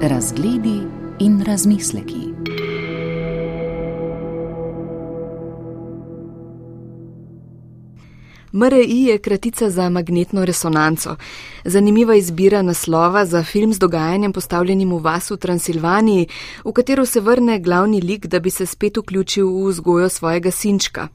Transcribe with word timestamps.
Razgledi 0.00 0.86
in 1.18 1.42
razmisleki. 1.44 2.35
MRI 8.56 9.02
je 9.02 9.18
kratica 9.18 9.70
za 9.70 9.88
magnetno 9.88 10.44
resonanco. 10.44 11.16
Zanimiva 11.64 12.14
izbira 12.14 12.62
naslova 12.62 13.26
za 13.26 13.42
film 13.42 13.72
z 13.72 13.78
dogajanjem 13.78 14.32
postavljenim 14.32 14.92
v 14.92 14.98
vas 14.98 15.30
v 15.30 15.36
Transilvaniji, 15.36 16.26
v 16.64 16.72
katero 16.72 17.06
se 17.06 17.20
vrne 17.20 17.58
glavni 17.60 18.00
lik, 18.00 18.26
da 18.26 18.40
bi 18.40 18.50
se 18.50 18.66
spet 18.66 18.96
vključil 18.96 19.48
v 19.48 19.68
vzgojo 19.68 20.08
svojega 20.08 20.50
sinčka. 20.50 21.08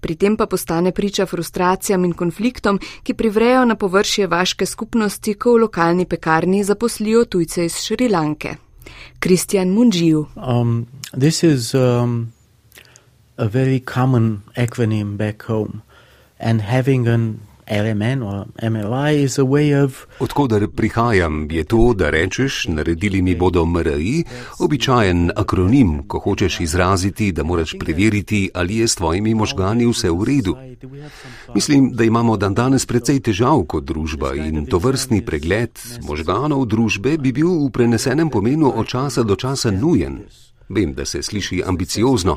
Pri 0.00 0.14
tem 0.14 0.36
pa 0.36 0.46
postane 0.46 0.92
priča 0.92 1.26
frustracijam 1.26 2.04
in 2.04 2.12
konfliktom, 2.12 2.80
ki 3.02 3.14
privrejo 3.14 3.64
na 3.64 3.74
površje 3.74 4.26
vaške 4.26 4.66
skupnosti, 4.66 5.34
ko 5.34 5.52
v 5.52 5.60
lokalni 5.60 6.04
pekarni 6.04 6.64
zaposlijo 6.64 7.24
tujce 7.24 7.64
iz 7.64 7.76
Šrilanke. 7.78 8.56
Kristjan 9.18 9.68
Munđiju. 9.68 10.26
Um, 10.34 10.86
this 11.18 11.42
is 11.42 11.74
um, 11.74 12.32
a 13.36 13.44
very 13.44 13.84
common 13.94 14.42
acronym 14.56 15.16
back 15.16 15.42
home. 15.46 15.87
And 16.40 16.62
having 16.62 17.08
an 17.08 17.40
LMN 17.68 18.22
or 18.24 18.46
MLI 18.62 19.22
is 19.22 19.38
a 19.38 19.44
way 19.44 19.82
of. 19.84 20.06
Odkudar 20.20 20.68
prihajam, 20.68 21.50
je 21.50 21.64
to, 21.64 21.94
da 21.94 22.10
rečeš, 22.10 22.66
naredili 22.68 23.22
mi 23.22 23.34
bodo 23.34 23.64
MRI, 23.64 24.24
običajen 24.58 25.30
akronim, 25.36 26.02
ko 26.08 26.18
hočeš 26.18 26.60
izraziti, 26.60 27.32
da 27.32 27.42
moraš 27.42 27.74
preveriti, 27.78 28.50
ali 28.54 28.76
je 28.76 28.88
s 28.88 28.94
tvojimi 28.94 29.34
možgani 29.34 29.86
vse 29.86 30.10
v 30.10 30.24
redu. 30.24 30.56
Mislim, 31.54 31.90
da 31.92 32.04
imamo 32.04 32.36
dan 32.36 32.54
danes 32.54 32.86
precej 32.86 33.20
težav 33.20 33.62
kot 33.68 33.84
družba 33.84 34.34
in 34.34 34.66
to 34.66 34.78
vrstni 34.78 35.24
pregled 35.24 35.78
možganov 36.02 36.66
družbe 36.66 37.18
bi 37.18 37.32
bil 37.32 37.66
v 37.66 37.70
prenesenem 37.70 38.30
pomenu 38.30 38.72
od 38.76 38.86
časa 38.86 39.22
do 39.22 39.36
časa 39.36 39.70
nujen. 39.70 40.24
Vem, 40.68 40.92
da 40.92 41.04
se 41.04 41.22
sliši 41.22 41.62
ambiciozno, 41.66 42.36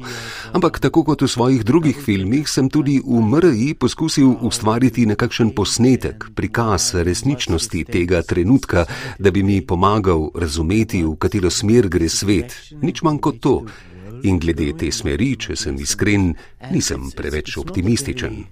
ampak 0.53 0.79
tako 0.79 1.03
kot 1.03 1.21
v 1.21 1.27
svojih 1.27 1.63
drugih 1.67 1.97
filmih 1.99 2.47
sem 2.49 2.69
tudi 2.69 3.01
v 3.03 3.19
MRI 3.19 3.73
poskusil 3.75 4.37
ustvariti 4.47 5.05
nekakšen 5.05 5.51
posnetek, 5.51 6.29
prikaz 6.35 6.93
resničnosti 6.95 7.83
tega 7.83 8.21
trenutka, 8.23 8.85
da 9.19 9.31
bi 9.31 9.43
mi 9.43 9.59
pomagal 9.61 10.31
razumeti, 10.35 11.03
v 11.03 11.15
katero 11.19 11.51
smer 11.51 11.89
gre 11.91 12.09
svet. 12.09 12.55
Nič 12.81 13.03
manj 13.03 13.19
kot 13.19 13.39
to. 13.43 13.55
In 14.23 14.39
glede 14.39 14.71
te 14.77 14.91
smeri, 14.91 15.35
če 15.35 15.55
sem 15.57 15.75
iskren, 15.81 16.31
nisem 16.71 17.09
preveč 17.11 17.57
optimističen. 17.57 18.45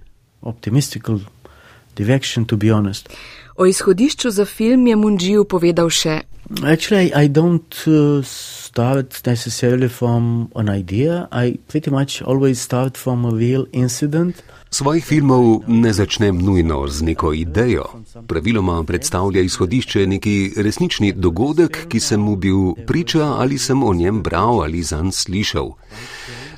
O 3.55 3.65
izhodišču 3.65 4.31
za 4.31 4.45
film 4.45 4.87
je 4.87 4.95
Munđiju 4.95 5.45
povedal 5.45 5.89
še: 5.89 6.21
Actually, 6.65 7.13
I 7.13 7.27
don't 7.27 7.87
uh, 7.87 8.23
start 8.23 9.21
necessarily 9.25 9.87
from 9.87 10.51
an 10.55 10.67
idea. 10.67 11.27
I 11.31 11.59
pretty 11.67 11.91
much 11.91 12.23
always 12.23 12.59
start 12.59 12.97
from 12.97 13.25
a 13.25 13.29
real 13.29 13.67
incident. 13.71 14.41
Svojih 14.69 15.05
filmov 15.05 15.65
ne 15.67 15.93
začnem 15.93 16.37
nujno 16.37 16.87
z 16.87 17.01
neko 17.01 17.33
idejo. 17.33 17.85
Praviloma 18.27 18.83
predstavlja 18.83 19.41
izhodišče 19.41 20.07
neki 20.07 20.53
resnični 20.57 21.13
dogodek, 21.13 21.87
ki 21.89 21.99
sem 21.99 22.21
mu 22.21 22.35
bil 22.35 22.73
priča 22.85 23.33
ali 23.41 23.57
sem 23.57 23.83
o 23.83 23.93
njem 23.93 24.21
bral 24.21 24.61
ali 24.61 24.83
zanj 24.83 25.11
slišal. 25.11 25.73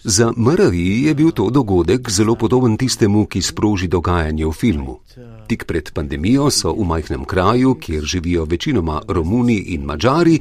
Za 0.04 0.34
MRI 0.38 1.04
je 1.04 1.14
bil 1.14 1.32
to 1.32 1.50
dogodek 1.50 2.10
zelo 2.10 2.36
podoben 2.36 2.78
tistemu, 2.78 3.26
ki 3.26 3.42
sproži 3.42 3.88
dogajanje 3.88 4.46
v 4.46 4.52
filmu. 4.52 5.00
Tik 5.48 5.66
pred 5.70 5.92
pandemijo 5.94 6.50
so 6.50 6.74
v 6.74 6.88
majhnem 6.90 7.26
kraju, 7.26 7.76
kjer 7.76 8.04
živijo 8.04 8.46
večinoma 8.46 9.02
Romuni 9.08 9.58
in 9.58 9.86
Mačari, 9.86 10.40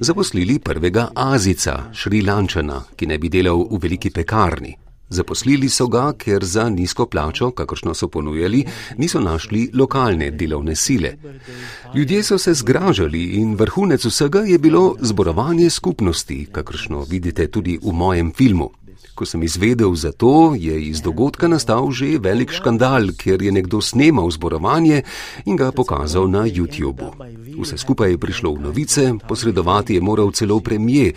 zaposlili 0.00 0.58
prvega 0.58 1.08
Azica, 1.14 1.92
Šrilančana, 1.92 2.80
ki 2.96 3.06
ne 3.06 3.18
bi 3.18 3.28
delal 3.28 3.66
v 3.70 3.78
veliki 3.82 4.10
pekarni. 4.10 4.76
Zaposlili 5.12 5.68
so 5.68 5.88
ga, 5.92 6.14
ker 6.16 6.44
za 6.44 6.70
nizko 6.70 7.06
plačo, 7.06 7.50
kakršno 7.50 7.94
so 7.94 8.08
ponujali, 8.08 8.64
niso 8.96 9.20
našli 9.20 9.70
lokalne 9.74 10.30
delovne 10.30 10.76
sile. 10.76 11.16
Ljudje 11.94 12.22
so 12.22 12.38
se 12.38 12.54
zgražali 12.54 13.24
in 13.24 13.54
vrhunec 13.54 14.04
vsega 14.04 14.40
je 14.40 14.58
bilo 14.58 14.96
zborovanje 15.00 15.70
skupnosti, 15.70 16.46
kakršno 16.52 17.04
vidite 17.10 17.50
tudi 17.50 17.78
v 17.82 17.92
mojem 17.92 18.32
filmu. 18.32 18.70
Ko 19.14 19.26
sem 19.26 19.42
izvedel 19.42 19.94
za 19.94 20.12
to, 20.12 20.54
je 20.58 20.74
iz 20.82 21.00
dogodka 21.00 21.48
nastal 21.48 21.90
že 21.92 22.18
velik 22.18 22.52
škandal, 22.52 23.12
ker 23.16 23.42
je 23.42 23.52
nekdo 23.52 23.80
snemal 23.80 24.30
zborovanje 24.30 25.02
in 25.44 25.56
ga 25.56 25.72
pokazal 25.72 26.30
na 26.30 26.46
YouTubu. 26.46 27.12
Vse 27.60 27.78
skupaj 27.78 28.10
je 28.10 28.18
prišlo 28.18 28.54
v 28.54 28.60
novice, 28.60 29.12
posredovati 29.28 29.94
je 29.94 30.00
moral 30.00 30.32
celo 30.32 30.60
premije. 30.60 31.12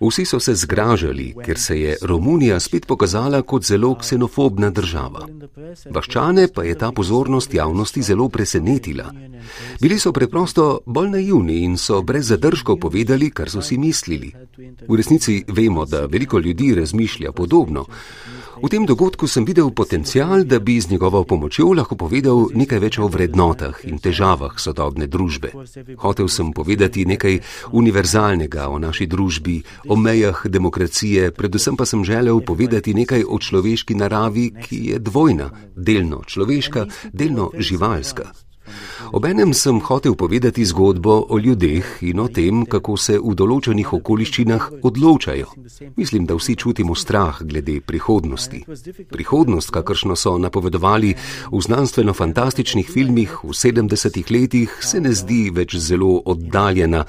Vsi 0.00 0.24
so 0.24 0.40
se 0.40 0.54
zgražali, 0.54 1.34
ker 1.44 1.58
se 1.58 1.80
je 1.80 1.96
Romunija 2.02 2.60
spet 2.60 2.86
pokazala 2.86 3.42
kot 3.42 3.64
zelo 3.64 3.94
ksenofobna 3.94 4.70
država. 4.70 5.28
Vaščane 5.90 6.48
pa 6.54 6.64
je 6.64 6.74
ta 6.78 6.92
pozornost 6.92 7.54
javnosti 7.54 8.02
zelo 8.02 8.28
presenetila. 8.28 9.12
Bili 9.80 9.98
so 9.98 10.12
preprosto 10.12 10.80
bolj 10.86 11.10
naivni 11.10 11.64
in 11.64 11.76
so 11.76 12.02
brez 12.02 12.28
zadržkov 12.28 12.78
povedali, 12.80 13.30
kar 13.30 13.50
so 13.50 13.62
si 13.62 13.78
mislili. 13.78 14.32
V 14.88 14.96
resnici 14.96 15.44
vemo, 15.48 15.84
da 15.84 16.06
veliko 16.06 16.38
ljudi 16.38 16.74
razmišlja 16.74 17.13
podobno. 17.32 17.86
V 18.62 18.68
tem 18.70 18.86
dogodku 18.86 19.26
sem 19.26 19.44
videl 19.44 19.70
potencial, 19.70 20.44
da 20.44 20.58
bi 20.58 20.80
z 20.80 20.90
njegovo 20.90 21.24
pomočjo 21.24 21.72
lahko 21.74 21.96
povedal 21.96 22.48
nekaj 22.54 22.78
več 22.78 22.98
o 22.98 23.08
vrednotah 23.08 23.82
in 23.84 23.98
težavah 23.98 24.54
sodobne 24.58 25.06
družbe. 25.06 25.50
Hotev 25.98 26.28
sem 26.28 26.52
povedati 26.52 27.04
nekaj 27.06 27.40
univerzalnega 27.72 28.68
o 28.68 28.78
naši 28.78 29.06
družbi, 29.06 29.62
o 29.88 29.96
mejah 29.96 30.46
demokracije, 30.46 31.30
predvsem 31.34 31.76
pa 31.76 31.86
sem 31.86 32.04
želel 32.04 32.40
povedati 32.40 32.94
nekaj 32.94 33.26
o 33.26 33.38
človeški 33.38 33.94
naravi, 33.94 34.50
ki 34.62 34.78
je 34.90 34.98
dvojna, 34.98 35.50
delno 35.76 36.22
človeška, 36.26 36.86
delno 37.12 37.50
živalska. 37.58 38.30
Obenem 39.12 39.54
sem 39.54 39.80
hotel 39.80 40.14
povedati 40.14 40.64
zgodbo 40.64 41.26
o 41.28 41.38
ljudeh 41.38 41.84
in 42.00 42.20
o 42.20 42.28
tem, 42.28 42.64
kako 42.66 42.96
se 42.96 43.18
v 43.18 43.34
določenih 43.36 43.92
okoliščinah 43.92 44.68
odločajo. 44.82 45.52
Mislim, 45.96 46.26
da 46.26 46.34
vsi 46.34 46.56
čutimo 46.56 46.94
strah 46.94 47.42
glede 47.42 47.80
prihodnosti. 47.80 48.64
Prihodnost, 49.12 49.70
kakršno 49.70 50.16
so 50.16 50.34
napovedovali 50.38 51.14
v 51.52 51.62
znanstveno-fantastičnih 51.68 52.90
filmih 52.90 53.38
v 53.44 53.54
70-ih 53.54 54.30
letih, 54.30 54.78
se 54.80 55.00
ne 55.00 55.12
zdi 55.12 55.50
več 55.54 55.76
zelo 55.76 56.22
oddaljena. 56.24 57.04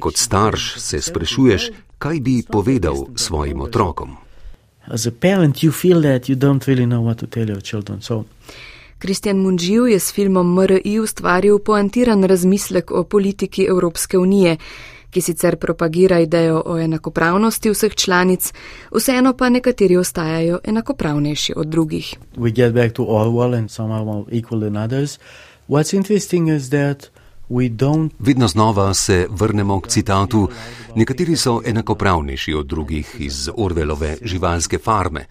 Kot 0.00 0.18
starš 0.18 0.74
se 0.80 1.00
sprašuješ, 1.00 1.70
kaj 1.98 2.20
bi 2.20 2.42
povedal 2.42 3.06
svojim 3.16 3.60
otrokom. 3.60 4.16
As 4.86 5.06
a 5.06 5.12
parent, 5.12 5.62
you 5.62 5.72
feel 5.72 6.02
that 6.02 6.28
you 6.28 6.36
don't 6.36 6.66
really 6.66 6.84
know 6.84 7.00
what 7.00 7.18
to 7.18 7.26
tell 7.26 7.48
your 7.48 7.62
children. 7.62 8.02
So 8.02 8.24
Kristjan 8.98 9.36
Munđiv 9.36 9.88
je 9.88 9.98
s 9.98 10.12
filmom 10.12 10.54
MRI 10.54 10.98
ustvaril 11.00 11.58
poantiran 11.58 12.24
razmislek 12.24 12.90
o 12.90 13.04
politiki 13.04 13.66
Evropske 13.68 14.18
unije, 14.18 14.56
ki 15.10 15.20
sicer 15.20 15.56
propagira 15.56 16.18
idejo 16.18 16.62
o 16.66 16.78
enakopravnosti 16.78 17.70
vseh 17.70 17.94
članic, 17.94 18.52
vseeno 18.90 19.32
pa 19.38 19.48
nekateri 19.48 19.96
ostajajo 19.96 20.58
enakopravnejši 20.64 21.52
od 21.56 21.66
drugih. 21.66 22.14
Vedno 28.18 28.48
znova 28.48 28.94
se 28.94 29.26
vrnemo 29.30 29.80
k 29.80 29.88
citatu: 29.88 30.48
Nekateri 30.94 31.36
so 31.36 31.60
enakopravnejši 31.64 32.54
od 32.54 32.66
drugih 32.66 33.16
iz 33.18 33.50
Orvelove 33.56 34.16
živalske 34.22 34.78
farme. 34.78 35.26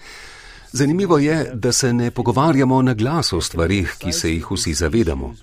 Zanimivo 0.75 1.17
je, 1.17 1.51
da 1.53 1.72
se 1.72 1.94
ne 1.94 2.11
pogovarjamo 2.11 2.81
na 2.81 2.94
glas 2.94 3.34
o 3.34 3.41
stvarih, 3.41 3.95
ki 4.00 4.11
se 4.11 4.31
jih 4.31 4.51
vsi 4.51 4.73
zavedamo. 4.73 5.35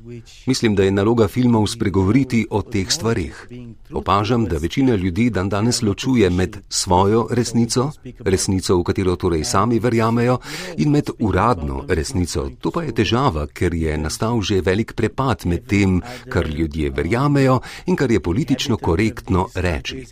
Mislim, 0.47 0.75
da 0.75 0.83
je 0.83 0.91
naloga 0.91 1.29
filmov 1.29 1.67
spregovoriti 1.67 2.47
o 2.51 2.63
teh 2.63 2.91
stvarih. 2.91 3.47
Opažam, 3.93 4.45
da 4.45 4.57
večina 4.57 4.95
ljudi 4.95 5.31
dan 5.31 5.49
danes 5.49 5.83
ločuje 5.83 6.31
med 6.31 6.57
svojo 6.69 7.29
resnico, 7.31 7.91
resnico, 8.19 8.79
v 8.79 8.83
katero 8.83 9.17
torej 9.17 9.45
sami 9.45 9.79
verjamejo, 9.79 10.39
in 10.77 10.91
med 10.91 11.11
uradno 11.19 11.85
resnico. 11.89 12.51
To 12.61 12.71
pa 12.71 12.83
je 12.83 12.95
težava, 12.95 13.47
ker 13.47 13.75
je 13.75 13.99
nastal 13.99 14.43
že 14.43 14.61
velik 14.61 14.95
prepad 14.95 15.47
med 15.47 15.67
tem, 15.67 16.03
kar 16.29 16.47
ljudje 16.47 16.91
verjamejo 16.91 17.61
in 17.87 17.97
kar 17.97 18.11
je 18.11 18.21
politično 18.21 18.77
korektno 18.77 19.47
reči. 19.55 20.07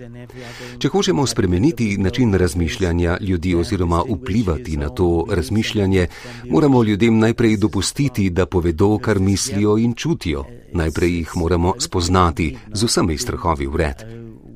Če 0.79 0.89
hočemo 0.89 1.27
spremeniti 1.27 1.99
način 1.99 2.35
razmišljanja 2.35 3.19
ljudi 3.21 3.55
oziroma 3.55 4.03
vplivati 4.09 4.77
na 4.77 4.89
to, 4.89 5.08
razmišljanje, 5.31 6.07
moramo 6.51 6.83
ljudem 6.83 7.19
najprej 7.19 7.57
dopustiti, 7.57 8.31
da 8.31 8.47
povedo, 8.47 8.99
kar 8.99 9.19
mislijo 9.19 9.79
in 9.79 9.95
čutijo. 9.95 10.45
Najprej 10.73 11.15
jih 11.19 11.37
moramo 11.37 11.75
spoznati 11.79 12.57
z 12.73 12.85
vsemi 12.85 13.19
strahovi 13.19 13.67
vred. 13.67 13.97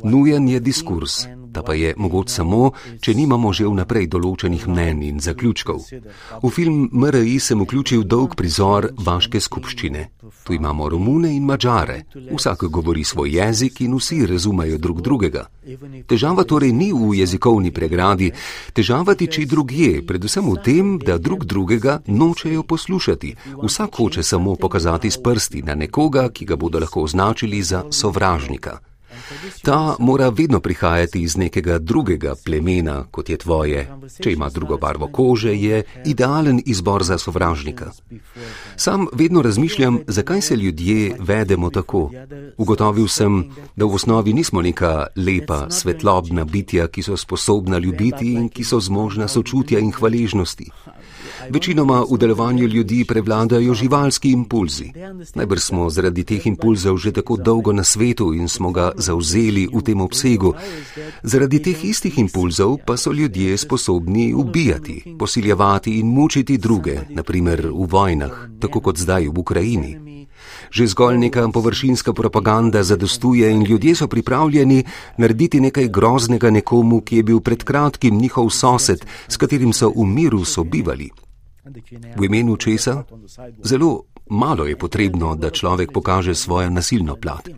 Nujen 0.05 0.49
je 0.49 0.61
diskurs. 0.61 1.42
Ta 1.53 1.63
pa 1.63 1.75
je 1.75 1.95
mogoč 1.97 2.31
samo, 2.31 2.73
če 3.01 3.15
nimamo 3.15 3.53
že 3.53 3.69
vnaprej 3.69 4.09
določenih 4.09 4.67
mnen 4.69 5.03
in 5.03 5.21
zaključkov. 5.21 5.85
V 6.43 6.51
film 6.51 6.89
MRI 6.93 7.39
sem 7.41 7.61
vključil 7.61 8.05
dolg 8.09 8.37
prizor 8.37 8.89
vaške 8.97 9.41
skupščine. 9.41 10.09
Tu 10.45 10.55
imamo 10.55 10.89
Romune 10.89 11.31
in 11.37 11.45
Mačare. 11.45 12.05
Vsak 12.33 12.65
govori 12.71 13.05
svoj 13.05 13.37
jezik 13.37 13.81
in 13.81 13.95
vsi 13.99 14.27
razumejo 14.27 14.79
drug 14.79 15.01
drugega. 15.01 15.47
Težava 16.07 16.45
torej 16.45 16.73
ni 16.73 16.91
v 16.93 17.13
jezikovni 17.21 17.71
pregradi, 17.71 18.33
težava 18.75 19.15
tiči 19.15 19.47
drugje, 19.47 20.03
predvsem 20.07 20.49
v 20.51 20.57
tem, 20.65 20.95
da 20.99 21.19
drug 21.19 21.45
drugega 21.45 22.01
nočejo 22.07 22.63
poslušati. 22.63 23.35
Vsak 23.63 23.99
hoče 23.99 24.23
samo 24.23 24.57
pokazati 24.57 25.11
s 25.11 25.23
prsti 25.23 25.63
na 25.63 25.75
nekoga, 25.75 26.29
ki 26.29 26.45
ga 26.45 26.57
bodo 26.57 26.81
lahko 26.83 27.07
označili 27.07 27.63
za 27.63 27.85
sovražnika. 27.91 28.92
Ta 29.63 29.97
mora 29.99 30.29
vedno 30.29 30.61
prihajati 30.61 31.23
iz 31.23 31.37
nekega 31.37 31.79
drugega 31.79 32.35
plemena, 32.45 33.05
kot 33.11 33.29
je 33.29 33.37
tvoje. 33.37 33.89
Če 34.23 34.33
ima 34.33 34.49
drugo 34.49 34.79
barvo 34.79 35.09
kože, 35.13 35.55
je 35.55 35.83
idealen 36.07 36.63
izbor 36.67 37.03
za 37.05 37.19
sovražnika. 37.19 37.91
Sam 38.77 39.07
vedno 39.13 39.43
razmišljam, 39.43 39.99
zakaj 40.07 40.41
se 40.41 40.57
ljudje 40.57 41.17
vedemo 41.19 41.71
tako. 41.71 42.11
Ugotovil 42.57 43.09
sem, 43.09 43.45
da 43.77 43.85
v 43.85 43.95
osnovi 43.95 44.33
nismo 44.33 44.63
neka 44.63 45.07
lepa, 45.17 45.71
svetlobna 45.71 46.45
bitja, 46.45 46.89
ki 46.89 47.03
so 47.03 47.17
sposobna 47.17 47.79
ljubiti 47.79 48.33
in 48.33 48.49
ki 48.49 48.65
so 48.65 48.81
zmožna 48.81 49.29
sočutja 49.29 49.79
in 49.79 49.93
hvaležnosti. 49.93 50.71
Večinoma 51.51 52.05
v 52.11 52.19
delovanju 52.19 52.67
ljudi 52.67 53.05
prevladajo 53.05 53.75
živalski 53.75 54.31
impulzi. 54.31 54.93
Najbrž 55.35 55.61
smo 55.61 55.91
zaradi 55.91 56.25
teh 56.25 56.47
impulzov 56.47 56.97
že 56.97 57.13
tako 57.13 57.37
dolgo 57.37 57.73
na 57.73 57.85
svetu 57.85 58.35
in 58.35 58.49
smo 58.49 58.71
ga 58.71 58.93
zauzeli 58.97 59.69
v 59.73 59.83
tem 59.83 60.01
obsegu. 60.01 60.55
Zaradi 61.23 61.59
teh 61.63 61.85
istih 61.85 62.19
impulzov 62.19 62.79
pa 62.87 62.97
so 62.97 63.13
ljudje 63.13 63.57
sposobni 63.59 64.35
ubijati, 64.35 65.17
posiljevati 65.19 65.99
in 65.99 66.07
mučiti 66.07 66.59
druge, 66.59 66.99
naprimer 67.11 67.67
v 67.67 67.87
vojnah, 67.87 68.49
tako 68.61 68.81
kot 68.81 68.99
zdaj 68.99 69.29
v 69.29 69.39
Ukrajini. 69.39 70.13
Že 70.71 70.87
zgolj 70.87 71.19
neka 71.19 71.49
površinska 71.49 72.13
propaganda 72.13 72.83
zadostuje 72.83 73.51
in 73.51 73.63
ljudje 73.63 73.95
so 73.95 74.07
pripravljeni 74.09 74.85
narediti 75.19 75.61
nekaj 75.61 75.89
groznega 75.89 76.51
nekomu, 76.51 77.01
ki 77.01 77.17
je 77.17 77.23
bil 77.23 77.41
pred 77.41 77.65
kratkim 77.65 78.19
njihov 78.19 78.51
sosed, 78.51 79.05
s 79.29 79.37
katerim 79.37 79.73
so 79.73 79.93
v 79.93 80.07
miru 80.07 80.45
sobivali. 80.45 81.11
V 82.17 82.25
imenu 82.25 82.57
česa? 82.57 83.05
Zelo 83.63 84.03
malo 84.31 84.67
je 84.67 84.77
potrebno, 84.77 85.35
da 85.35 85.51
človek 85.51 85.93
pokaže 85.93 86.35
svojo 86.35 86.71
nasilno 86.71 87.17
plat. 87.17 87.49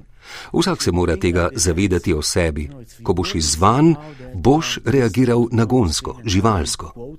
Vsak 0.52 0.82
se 0.82 0.92
mora 0.92 1.16
tega 1.16 1.48
zavedati 1.54 2.14
o 2.14 2.22
sebi. 2.22 2.70
Ko 3.02 3.12
boš 3.14 3.34
izzvan, 3.34 3.94
boš 4.34 4.78
reagiral 4.84 5.48
nagonsko, 5.52 6.20
živalsko. 6.24 7.16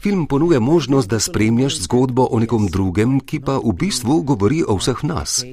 Film 0.00 0.26
ponuja 0.26 0.60
možnost, 0.60 1.08
da 1.08 1.20
spremljaš 1.20 1.80
zgodbo 1.80 2.28
o 2.30 2.40
nekom 2.40 2.66
drugem, 2.66 3.20
ki 3.20 3.40
pa 3.40 3.58
v 3.58 3.72
bistvu 3.72 4.22
govori 4.22 4.64
o 4.68 4.76
vseh 4.76 5.04
nas. 5.04 5.44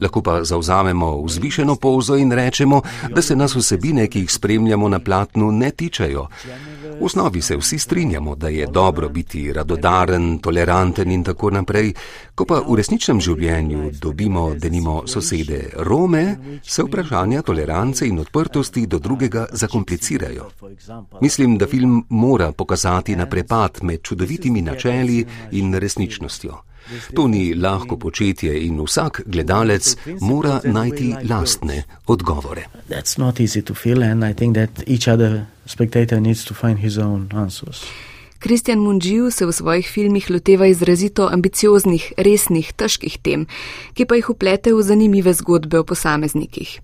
Lahko 0.00 0.22
pa 0.22 0.44
zauzamemo 0.44 1.22
vzvišeno 1.22 1.76
pozo 1.76 2.16
in 2.16 2.32
rečemo, 2.32 2.82
da 3.14 3.22
se 3.22 3.36
nas 3.36 3.56
vsebine, 3.56 4.06
ki 4.06 4.20
jih 4.20 4.32
spremljamo 4.32 4.88
na 4.88 4.98
platnu, 4.98 5.52
ne 5.52 5.70
tičejo. 5.70 6.26
V 7.00 7.04
osnovi 7.04 7.42
se 7.42 7.56
vsi 7.56 7.78
strinjamo, 7.78 8.34
da 8.36 8.48
je 8.48 8.66
dobro 8.66 9.08
biti 9.08 9.52
radodaren, 9.52 10.38
toleranten 10.38 11.10
in 11.10 11.24
tako 11.24 11.50
naprej. 11.50 11.92
Ko 12.34 12.44
pa 12.44 12.60
v 12.68 12.76
resničnem 12.76 13.20
življenju 13.20 13.90
dobimo, 14.00 14.54
da 14.54 14.68
nimo 14.68 15.02
sosede 15.06 15.70
Rome, 15.76 16.36
se 16.62 16.82
vprašanja 16.82 17.42
tolerance 17.42 18.06
in 18.06 18.18
odprtosti 18.18 18.86
do 18.86 18.98
drugega 18.98 19.46
zakomplicirajo. 19.52 20.50
Mislim, 21.20 21.58
da 21.58 21.66
film 21.66 22.04
mora 22.08 22.52
pokazati 22.52 23.16
na 23.16 23.26
prepad 23.26 23.78
med 23.82 24.02
čudovitimi 24.02 24.62
načeli 24.62 25.24
in 25.50 25.74
resničnostjo. 25.74 26.71
To 27.14 27.28
ni 27.28 27.54
lahko 27.54 27.96
početje 27.96 28.66
in 28.66 28.80
vsak 28.80 29.22
gledalec 29.26 29.96
mora 30.20 30.60
najti 30.64 31.14
lastne 31.30 31.82
odgovore. 32.06 32.66
Kristjan 38.42 38.78
Munđiju 38.78 39.30
se 39.30 39.46
v 39.46 39.52
svojih 39.52 39.88
filmih 39.88 40.30
loteva 40.30 40.66
izrazito 40.66 41.28
ambicioznih, 41.32 42.12
resnih, 42.16 42.72
težkih 42.72 43.18
tem, 43.22 43.46
ki 43.94 44.04
pa 44.04 44.18
jih 44.18 44.30
uplete 44.30 44.72
v 44.74 44.82
zanimive 44.82 45.32
zgodbe 45.32 45.78
o 45.78 45.84
posameznikih. 45.84 46.80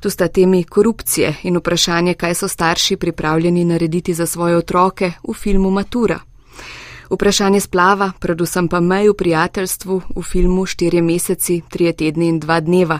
Tu 0.00 0.10
sta 0.10 0.28
temi 0.28 0.62
korupcije 0.64 1.34
in 1.42 1.56
vprašanje, 1.56 2.14
kaj 2.14 2.34
so 2.34 2.48
starši 2.48 2.96
pripravljeni 2.96 3.64
narediti 3.64 4.14
za 4.14 4.26
svoje 4.26 4.56
otroke 4.56 5.12
v 5.28 5.34
filmu 5.34 5.70
Matura. 5.70 6.20
Vprašanje 7.10 7.60
splava, 7.60 8.12
predvsem 8.20 8.68
pa 8.68 8.80
mej 8.80 9.08
v 9.08 9.14
prijateljstvu 9.14 10.00
v 10.16 10.22
filmu 10.22 10.66
Štirje 10.66 11.02
meseci, 11.02 11.62
trije 11.70 11.92
tedni 11.92 12.28
in 12.28 12.40
dva 12.40 12.60
dneva. 12.60 12.98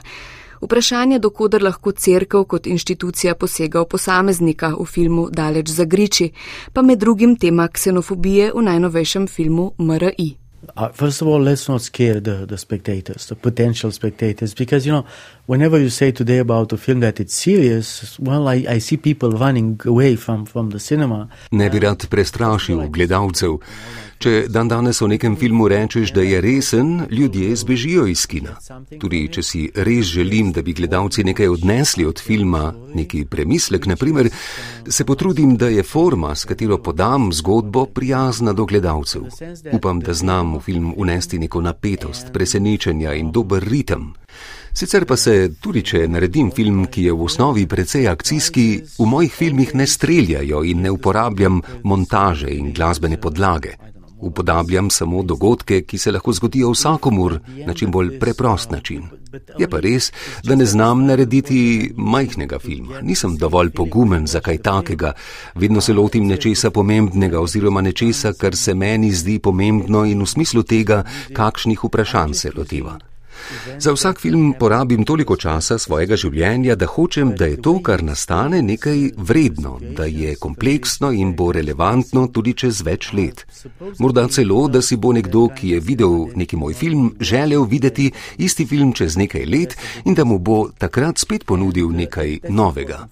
Vprašanje, 0.61 1.19
dokudar 1.19 1.63
lahko 1.63 1.93
crkv 1.93 2.45
kot 2.49 2.67
inštitucija 2.67 3.35
posega 3.35 3.81
v 3.81 3.89
posameznika 3.89 4.75
v 4.79 4.85
filmu 4.85 5.29
Daleč 5.31 5.69
za 5.69 5.85
griči, 5.85 6.31
pa 6.73 6.83
med 6.83 6.99
drugim 6.99 7.37
tema 7.37 7.69
ksenofobije 7.69 8.53
v 8.55 8.63
najnovejšem 8.63 9.27
filmu 9.27 9.73
MRI. 9.79 10.44
Uh, 10.77 10.89
first 10.89 11.23
of 11.23 11.29
all, 11.29 11.41
let's 11.41 11.69
not 11.69 11.83
scare 11.83 12.21
the, 12.21 12.47
the 12.47 12.59
spectators, 12.59 13.27
the 13.27 13.35
potential 13.35 13.91
spectators, 13.91 14.55
because 14.55 14.87
you 14.87 14.93
know, 14.93 15.05
whenever 15.47 15.79
you 15.79 15.91
say 15.91 16.13
today 16.13 16.39
about 16.39 16.73
a 16.73 16.77
film 16.77 17.01
that 17.01 17.21
it's 17.21 17.35
serious, 17.35 18.19
well, 18.19 18.49
I, 18.49 18.65
I 18.69 18.79
see 18.79 18.97
people 18.97 19.31
running 19.33 19.81
away 19.85 20.17
from, 20.17 20.47
from 20.47 20.71
the 20.71 20.81
cinema. 20.81 21.29
Ne 21.53 21.69
bi 21.69 21.79
rad 21.79 22.07
prestrašil 22.11 22.89
gledalcev. 22.91 23.59
Če 24.25 24.47
dan 24.49 24.71
danes 24.73 25.03
o 25.05 25.07
nekem 25.11 25.35
filmu 25.37 25.67
rečeš, 25.69 26.09
da 26.17 26.23
je 26.25 26.39
resen, 26.41 27.03
ljudje 27.13 27.57
zbežijo 27.61 28.07
iz 28.09 28.23
kina. 28.25 28.55
Tudi 28.97 29.27
če 29.29 29.43
si 29.45 29.61
res 29.77 30.09
želim, 30.17 30.49
da 30.57 30.63
bi 30.65 30.73
gledalci 30.73 31.27
nekaj 31.29 31.51
odnesli 31.53 32.07
od 32.09 32.23
filma, 32.25 32.71
neki 32.97 33.27
premislek, 33.29 33.85
naprimer, 33.93 34.31
se 34.89 35.05
potrudim, 35.05 35.59
da 35.61 35.69
je 35.69 35.85
forma, 35.85 36.33
s 36.33 36.49
katero 36.49 36.79
podam 36.81 37.29
zgodbo, 37.37 37.85
prijazna 37.85 38.57
do 38.57 38.65
gledalcev. 38.65 39.29
Upam, 39.77 40.01
da 40.01 40.17
znam 40.17 40.57
v 40.57 40.65
film 40.71 40.95
unesti 40.97 41.39
neko 41.39 41.61
napetost, 41.61 42.33
presenečenja 42.33 43.13
in 43.21 43.29
dober 43.29 43.61
ritem. 43.61 44.15
Sicer 44.73 45.05
pa 45.05 45.21
se, 45.21 45.51
tudi 45.61 45.85
če 45.85 46.07
naredim 46.09 46.49
film, 46.51 46.87
ki 46.89 47.11
je 47.11 47.13
v 47.13 47.29
osnovi 47.29 47.69
precej 47.69 48.09
akcijski, 48.09 48.69
v 48.97 49.07
mojih 49.07 49.37
filmih 49.37 49.75
ne 49.77 49.87
streljajo 49.87 50.65
in 50.65 50.81
ne 50.81 50.91
uporabljam 50.97 51.61
montaže 51.85 52.49
in 52.57 52.73
glasbene 52.73 53.21
podlage 53.21 53.77
upodabljam 54.25 54.91
samo 54.91 55.23
dogodke, 55.23 55.83
ki 55.83 55.99
se 55.99 56.13
lahko 56.13 56.33
zgodijo 56.33 56.71
vsakomur 56.71 57.39
na 57.67 57.75
čim 57.75 57.91
bolj 57.91 58.19
preprost 58.19 58.71
način. 58.71 59.09
Je 59.59 59.69
pa 59.71 59.81
res, 59.81 60.13
da 60.45 60.55
ne 60.55 60.67
znam 60.67 61.07
narediti 61.07 61.93
majhnega 61.97 62.59
filma. 62.59 63.01
Nisem 63.03 63.37
dovolj 63.37 63.71
pogumen 63.71 64.27
za 64.27 64.41
kaj 64.41 64.59
takega. 64.59 65.13
Vedno 65.55 65.81
se 65.81 65.93
lotim 65.93 66.27
nečesa 66.27 66.71
pomembnega 66.71 67.41
oziroma 67.41 67.81
nečesa, 67.81 68.33
kar 68.33 68.57
se 68.57 68.75
meni 68.75 69.13
zdi 69.13 69.39
pomembno 69.39 70.05
in 70.05 70.23
v 70.23 70.27
smislu 70.27 70.63
tega, 70.63 71.03
kakšnih 71.33 71.85
vprašanj 71.85 72.35
se 72.35 72.53
lotiva. 72.57 72.99
Za 73.79 73.93
vsak 73.93 74.21
film 74.21 74.55
porabim 74.59 75.05
toliko 75.05 75.37
časa 75.37 75.79
svojega 75.79 76.17
življenja, 76.17 76.77
da 76.77 76.87
hočem, 76.87 77.35
da 77.39 77.47
je 77.47 77.61
to, 77.63 77.79
kar 77.83 78.03
nastane, 78.03 78.63
nekaj 78.63 79.11
vredno, 79.17 79.79
da 79.97 80.05
je 80.05 80.35
kompleksno 80.41 81.11
in 81.13 81.35
bo 81.37 81.51
relevantno 81.53 82.27
tudi 82.33 82.55
čez 82.55 82.83
več 82.87 83.13
let. 83.13 83.45
Morda 83.99 84.27
celo, 84.29 84.69
da 84.69 84.83
si 84.83 84.97
bo 84.97 85.13
nekdo, 85.13 85.49
ki 85.57 85.75
je 85.75 85.81
videl 85.81 86.15
neki 86.37 86.57
moj 86.57 86.75
film, 86.75 87.11
želel 87.21 87.67
videti 87.69 88.11
isti 88.39 88.67
film 88.67 88.93
čez 88.93 89.17
nekaj 89.17 89.45
let 89.47 89.77
in 90.05 90.15
da 90.15 90.25
mu 90.25 90.39
bo 90.39 90.69
takrat 90.79 91.19
spet 91.19 91.45
ponudil 91.45 91.91
nekaj 91.93 92.39
novega. 92.49 93.05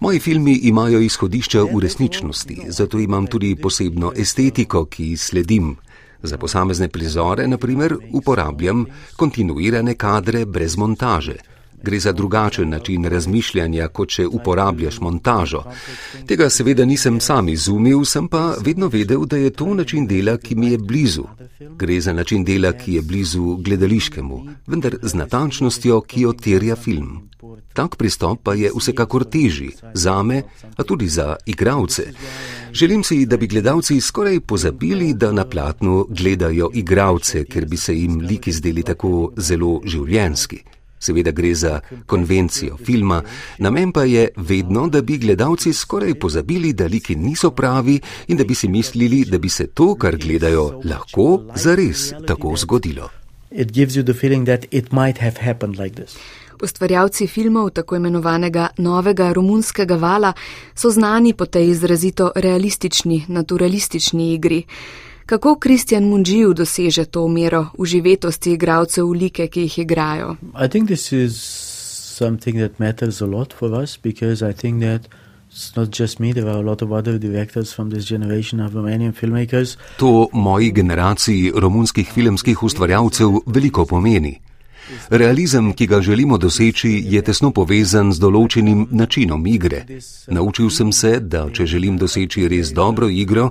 Moji 0.00 0.20
filmi 0.20 0.54
imajo 0.70 1.00
izhodišča 1.00 1.62
v 1.72 1.80
resničnosti, 1.80 2.60
zato 2.68 2.98
imam 2.98 3.26
tudi 3.26 3.54
posebno 3.56 4.12
estetiko, 4.16 4.84
ki 4.84 5.16
sledim. 5.16 5.76
Za 6.22 6.38
posamezne 6.38 6.88
prizore, 6.88 7.46
na 7.48 7.58
primer, 7.58 7.94
uporabljam 8.12 8.86
kontinuirane 9.16 9.94
kadre 9.94 10.44
brez 10.46 10.76
montaže. 10.76 11.36
Gre 11.82 12.00
za 12.00 12.12
drugačen 12.12 12.68
način 12.68 13.04
razmišljanja, 13.04 13.88
kot 13.88 14.08
če 14.08 14.26
uporabljaš 14.26 15.00
montažo. 15.00 15.62
Tega 16.26 16.50
seveda 16.50 16.84
nisem 16.84 17.20
sam 17.20 17.48
izumil, 17.48 18.04
sem 18.04 18.28
pa 18.28 18.54
vedno 18.60 18.88
vedel, 18.88 19.24
da 19.26 19.36
je 19.36 19.50
to 19.50 19.74
način 19.74 20.06
dela, 20.06 20.36
ki 20.36 20.54
mi 20.54 20.72
je 20.72 20.78
blizu. 20.78 21.24
Gre 21.78 22.00
za 22.00 22.12
način 22.12 22.44
dela, 22.44 22.72
ki 22.72 22.94
je 22.94 23.02
blizu 23.02 23.56
gledališkemu, 23.56 24.42
vendar 24.66 24.96
z 25.02 25.14
natančnostjo, 25.14 26.00
ki 26.00 26.20
jo 26.20 26.32
terja 26.32 26.76
film. 26.76 27.28
Tak 27.72 27.96
pristop 27.96 28.42
pa 28.42 28.54
je 28.54 28.70
vsekakor 28.74 29.24
težji, 29.24 29.70
za 29.94 30.22
me, 30.22 30.42
a 30.76 30.82
tudi 30.82 31.08
za 31.08 31.36
igravce. 31.46 32.02
Želim 32.72 33.04
si, 33.04 33.26
da 33.26 33.36
bi 33.36 33.46
gledalci 33.46 34.00
skoraj 34.00 34.40
pozabili, 34.40 35.14
da 35.14 35.32
na 35.32 35.44
platnu 35.44 36.06
gledajo 36.08 36.70
igravce, 36.74 37.44
ker 37.44 37.66
bi 37.66 37.76
se 37.76 37.94
jim 37.94 38.20
liki 38.20 38.52
zdeli 38.52 38.82
tako 38.82 39.32
zelo 39.36 39.80
življenski. 39.84 40.62
Seveda 41.00 41.30
gre 41.30 41.54
za 41.54 41.80
konvencijo 42.06 42.76
filma, 42.76 43.22
namen 43.58 43.92
pa 43.92 44.02
je 44.04 44.28
vedno, 44.36 44.88
da 44.88 45.02
bi 45.02 45.18
gledalci 45.18 45.72
skoraj 45.72 46.14
pozabili, 46.14 46.72
da 46.72 46.86
liki 46.86 47.14
niso 47.16 47.50
pravi 47.50 48.00
in 48.28 48.36
da 48.36 48.44
bi 48.44 48.54
si 48.54 48.68
mislili, 48.68 49.24
da 49.24 49.38
bi 49.38 49.48
se 49.48 49.66
to, 49.66 49.94
kar 49.94 50.16
gledajo, 50.16 50.80
lahko 50.84 51.44
zares 51.54 52.12
tako 52.26 52.56
zgodilo. 52.56 53.08
Ustvarjalci 56.62 57.26
filmov 57.26 57.70
tako 57.70 57.96
imenovanega 57.96 58.68
novega 58.78 59.32
romunskega 59.32 59.96
vala 59.96 60.32
so 60.74 60.90
znani 60.90 61.34
po 61.34 61.46
tej 61.46 61.70
izrazito 61.70 62.30
realistični, 62.34 63.24
naturalistični 63.28 64.34
igri. 64.34 64.62
Kako 65.26 65.58
Kristjan 65.58 66.04
Munđiju 66.04 66.54
doseže 66.54 67.04
to 67.04 67.28
mero 67.28 67.66
uživetosti 67.78 68.52
igralcev 68.52 69.06
v 69.06 69.12
like, 69.12 69.46
ki 69.46 69.60
jih 69.60 69.78
igrajo? 69.78 70.36
To 79.96 80.28
moji 80.32 80.70
generaciji 80.70 81.52
romunskih 81.56 82.10
filmskih 82.14 82.62
ustvarjalcev 82.62 83.40
veliko 83.46 83.84
pomeni. 83.86 84.38
Realizem, 85.08 85.72
ki 85.72 85.86
ga 85.86 86.00
želimo 86.00 86.38
doseči, 86.38 87.02
je 87.06 87.22
tesno 87.22 87.50
povezan 87.50 88.12
z 88.12 88.20
določenim 88.20 88.86
načinom 88.90 89.46
igre. 89.46 89.84
Naučil 90.26 90.70
sem 90.70 90.92
se, 90.92 91.18
da 91.20 91.46
če 91.52 91.66
želim 91.66 91.98
doseči 91.98 92.48
res 92.48 92.72
dobro 92.72 93.08
igro, 93.08 93.50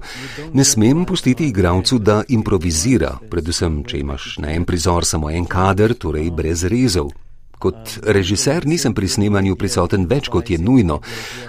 ne 0.54 0.64
smem 0.64 1.06
pustiti 1.06 1.48
igralcu, 1.48 2.00
da 2.00 2.24
improvizira, 2.28 3.18
predvsem, 3.30 3.84
če 3.88 4.02
imaš 4.02 4.38
na 4.44 4.54
en 4.56 4.66
prizor 4.66 5.06
samo 5.06 5.30
en 5.30 5.46
kader, 5.46 5.94
torej 5.94 6.32
brez 6.32 6.64
rezov. 6.64 7.12
Kot 7.58 7.98
režiser 8.06 8.68
nisem 8.70 8.94
pri 8.94 9.10
snemanju 9.10 9.56
prisoten 9.58 10.06
več, 10.06 10.30
kot 10.30 10.50
je 10.50 10.62
nujno. 10.62 11.02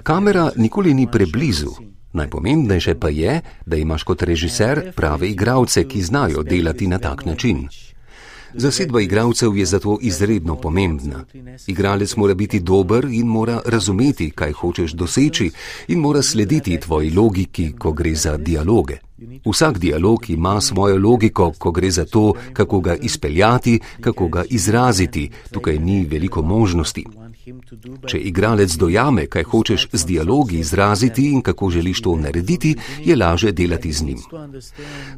Kamera 0.02 0.48
nikoli 0.56 0.94
ni 0.94 1.06
preblizu. 1.06 1.74
Najpomembnejše 2.12 2.94
pa 2.96 3.08
je, 3.12 3.40
da 3.66 3.76
imaš 3.76 4.02
kot 4.08 4.22
režiser 4.22 4.92
prave 4.96 5.28
igralce, 5.28 5.84
ki 5.84 6.02
znajo 6.02 6.42
delati 6.42 6.88
na 6.88 6.98
tak 6.98 7.24
način. 7.24 7.68
Zasedba 8.54 9.00
igralcev 9.00 9.56
je 9.56 9.66
zato 9.66 9.98
izredno 10.00 10.56
pomembna. 10.56 11.24
Igralec 11.66 12.16
mora 12.16 12.34
biti 12.34 12.60
dober 12.60 13.04
in 13.04 13.26
mora 13.26 13.60
razumeti, 13.66 14.30
kaj 14.30 14.52
hočeš 14.52 14.92
doseči 14.92 15.50
in 15.88 15.98
mora 15.98 16.22
slediti 16.22 16.80
tvoji 16.80 17.10
logiki, 17.10 17.72
ko 17.78 17.92
gre 17.92 18.14
za 18.14 18.36
dialoge. 18.36 18.96
Vsak 19.46 19.78
dialog 19.78 20.30
ima 20.30 20.60
svojo 20.60 20.98
logiko, 20.98 21.52
ko 21.58 21.70
gre 21.70 21.90
za 21.90 22.04
to, 22.04 22.34
kako 22.52 22.80
ga 22.80 22.94
izpeljati, 22.94 23.80
kako 24.00 24.28
ga 24.28 24.44
izraziti. 24.50 25.30
Tukaj 25.50 25.78
ni 25.78 26.04
veliko 26.04 26.42
možnosti. 26.42 27.04
Če 28.08 28.18
igralec 28.18 28.74
dojame, 28.76 29.26
kaj 29.26 29.44
hočeš 29.50 29.88
z 29.92 30.06
dialogi 30.06 30.58
izraziti 30.58 31.30
in 31.32 31.42
kako 31.42 31.70
želiš 31.70 32.02
to 32.02 32.16
narediti, 32.16 32.74
je 33.04 33.16
laže 33.16 33.52
delati 33.52 33.92
z 33.92 34.02
njim. 34.02 34.18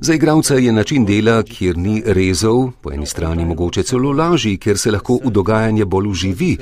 Za 0.01 0.15
igralca 0.15 0.55
je 0.55 0.73
način 0.73 1.05
dela, 1.05 1.43
kjer 1.43 1.79
ni 1.79 2.03
rezov, 2.07 2.71
po 2.81 2.93
eni 2.93 3.07
strani 3.07 3.45
mogoče 3.45 3.83
celo 3.83 4.13
lažji, 4.13 4.57
ker 4.57 4.79
se 4.79 4.91
lahko 4.91 5.19
v 5.25 5.31
dogajanje 5.31 5.85
bolj 5.85 6.09
uživi, 6.09 6.57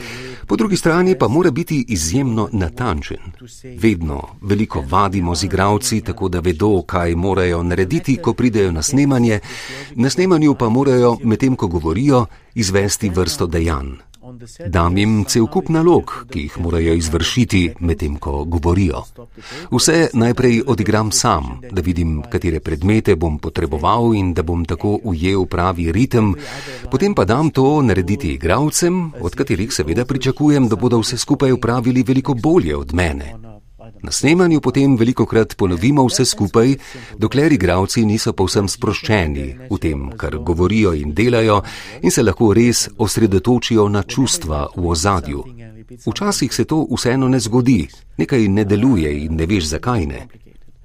po 0.47 0.57
drugi 0.57 0.77
strani 0.77 1.19
pa 1.19 1.29
mora 1.29 1.51
biti 1.51 1.85
izjemno 1.89 2.49
natančen. 2.53 3.19
Vedno 3.79 4.23
veliko 4.43 4.85
vadimo 4.89 5.35
z 5.35 5.45
igralci, 5.45 6.01
tako 6.01 6.29
da 6.29 6.41
vedo, 6.41 6.83
kaj 6.87 7.15
morajo 7.15 7.63
narediti, 7.63 8.17
ko 8.17 8.33
pridejo 8.33 8.73
na 8.73 8.83
snemanje, 8.83 9.41
na 9.95 10.11
snemanju 10.11 10.55
pa 10.55 10.69
morajo, 10.69 11.17
medtem 11.25 11.57
ko 11.57 11.67
govorijo, 11.67 12.27
izvesti 12.55 13.09
vrsto 13.09 13.47
dejanj. 13.47 14.08
Dam 14.67 14.99
jim 14.99 15.25
cel 15.25 15.47
kup 15.47 15.69
nalog, 15.69 16.13
ki 16.31 16.41
jih 16.47 16.59
morajo 16.61 16.95
izvršiti 16.95 17.63
medtem, 17.81 18.17
ko 18.17 18.45
govorijo. 18.45 19.03
Vse 19.71 20.09
najprej 20.13 20.63
odigram 20.67 21.13
sam, 21.13 21.61
da 21.71 21.83
vidim, 21.83 22.23
katere 22.31 22.61
predmete 22.61 23.17
bom 23.17 23.39
potreboval 23.39 24.15
in 24.15 24.35
da 24.35 24.43
bom 24.43 24.65
tako 24.65 24.99
ujel 25.03 25.47
pravi 25.47 25.93
ritem, 25.93 26.35
potem 26.91 27.15
pa 27.15 27.25
dam 27.25 27.51
to 27.51 27.83
narediti 27.83 28.33
igralcem, 28.35 29.13
od 29.21 29.35
katerih 29.35 29.73
seveda 29.73 30.05
pričakujem, 30.05 30.69
da 30.69 30.77
bodo 30.77 31.01
vse 31.01 31.19
skupaj 31.19 31.53
upravili 31.53 32.03
veliko 32.03 32.35
bolje 32.35 32.77
od 32.77 32.95
mene. 32.95 33.48
Na 34.03 34.13
snemanju 34.13 34.61
potem 34.61 34.97
veliko 34.97 35.27
krat 35.27 35.57
ponovimo 35.57 36.05
vse 36.07 36.25
skupaj, 36.25 36.77
dokler 37.19 37.53
igravci 37.53 38.05
niso 38.07 38.33
povsem 38.33 38.69
sproščeni 38.69 39.47
v 39.71 39.79
tem, 39.83 40.11
kar 40.17 40.39
govorijo 40.39 40.95
in 40.95 41.15
delajo 41.15 41.63
in 42.03 42.11
se 42.11 42.23
lahko 42.23 42.53
res 42.55 42.89
osredotočijo 42.99 43.89
na 43.89 44.03
čustva 44.03 44.67
v 44.77 44.87
ozadju. 44.89 45.45
Včasih 46.07 46.55
se 46.55 46.65
to 46.65 46.87
vseeno 46.91 47.29
ne 47.29 47.41
zgodi, 47.41 47.89
nekaj 48.19 48.49
ne 48.49 48.65
deluje 48.65 49.13
in 49.25 49.37
ne 49.37 49.47
veš 49.47 49.75
zakaj 49.75 50.07
ne. 50.07 50.27